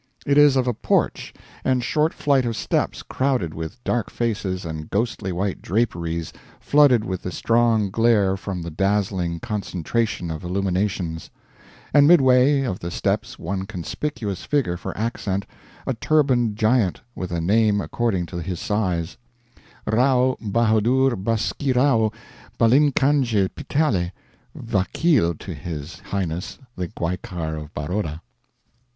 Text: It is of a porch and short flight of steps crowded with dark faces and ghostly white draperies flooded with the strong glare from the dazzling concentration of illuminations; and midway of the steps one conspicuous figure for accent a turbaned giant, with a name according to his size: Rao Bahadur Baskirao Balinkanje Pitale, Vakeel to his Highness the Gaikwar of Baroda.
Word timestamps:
It 0.25 0.35
is 0.35 0.55
of 0.55 0.65
a 0.67 0.73
porch 0.73 1.31
and 1.63 1.83
short 1.83 2.11
flight 2.11 2.43
of 2.43 2.55
steps 2.55 3.03
crowded 3.03 3.53
with 3.53 3.83
dark 3.83 4.09
faces 4.09 4.65
and 4.65 4.89
ghostly 4.89 5.31
white 5.31 5.61
draperies 5.61 6.33
flooded 6.59 7.05
with 7.05 7.21
the 7.21 7.31
strong 7.31 7.91
glare 7.91 8.35
from 8.35 8.63
the 8.63 8.71
dazzling 8.71 9.39
concentration 9.41 10.31
of 10.31 10.43
illuminations; 10.43 11.29
and 11.93 12.07
midway 12.07 12.63
of 12.63 12.79
the 12.79 12.89
steps 12.89 13.37
one 13.37 13.67
conspicuous 13.67 14.43
figure 14.43 14.75
for 14.75 14.97
accent 14.97 15.45
a 15.85 15.93
turbaned 15.93 16.55
giant, 16.55 17.01
with 17.13 17.31
a 17.31 17.39
name 17.39 17.79
according 17.79 18.25
to 18.25 18.41
his 18.41 18.59
size: 18.59 19.17
Rao 19.85 20.35
Bahadur 20.41 21.15
Baskirao 21.15 22.11
Balinkanje 22.57 23.49
Pitale, 23.53 24.11
Vakeel 24.57 25.37
to 25.37 25.53
his 25.53 25.99
Highness 25.99 26.57
the 26.75 26.87
Gaikwar 26.87 27.55
of 27.55 27.71
Baroda. 27.75 28.23